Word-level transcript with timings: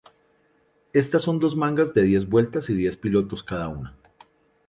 Estas 0.93 1.21
son 1.21 1.37
dos 1.37 1.55
mangas 1.55 1.93
de 1.93 2.01
diez 2.01 2.27
vueltas 2.27 2.71
y 2.71 2.73
diez 2.73 2.97
pilotos 2.97 3.43
cada 3.43 3.67
una. 3.67 3.95